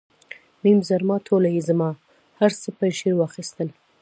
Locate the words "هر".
2.39-2.51